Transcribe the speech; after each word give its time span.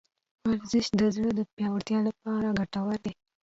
ورزش 0.49 0.85
د 0.99 1.01
زړه 1.15 1.29
د 1.37 1.41
پیاوړتیا 1.55 1.99
لپاره 2.09 2.47
ګټور 2.59 2.95
دی. 3.05 3.13